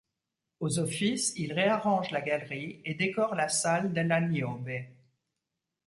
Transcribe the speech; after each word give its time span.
Aux 0.61 0.79
Offices 0.79 1.31
il 1.37 1.53
réarrange 1.53 2.09
la 2.09 2.21
galerie 2.21 2.81
et 2.85 2.95
décore 2.95 3.35
la 3.35 3.49
Salle 3.49 3.93
della 3.93 4.19
Niobe. 4.19 4.81